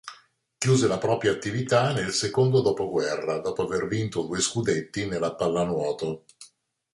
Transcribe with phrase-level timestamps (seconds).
[0.57, 6.25] Chiuse la propria attività nel secondo dopoguerra dopo aver vinto due scudetti nella pallanuoto.